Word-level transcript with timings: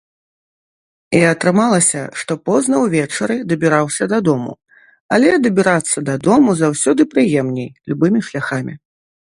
І 1.17 1.19
атрымалася, 1.33 2.01
што 2.21 2.37
позна 2.49 2.75
ўвечары 2.85 3.35
дабіраўся 3.51 4.03
дадому, 4.15 4.51
але 5.17 5.29
дабірацца 5.45 5.97
дадому 6.11 6.49
заўсёды 6.65 7.01
прыемней, 7.15 7.69
любымі 7.93 8.19
шляхамі. 8.31 8.73